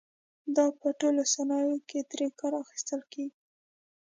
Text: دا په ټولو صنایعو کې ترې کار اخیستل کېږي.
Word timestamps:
دا 0.55 0.65
په 0.79 0.87
ټولو 0.99 1.21
صنایعو 1.33 1.77
کې 1.89 1.99
ترې 2.09 2.27
کار 2.39 2.53
اخیستل 2.63 3.01
کېږي. 3.13 3.37